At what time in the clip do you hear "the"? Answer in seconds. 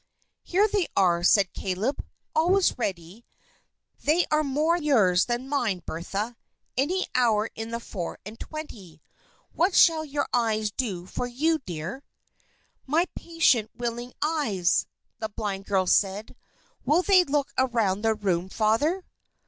7.69-7.79, 15.19-15.29, 18.01-18.15